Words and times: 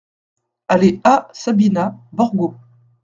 Allée 0.67 0.99
A 1.03 1.27
Sabina, 1.31 1.95
Borgo 2.11 2.55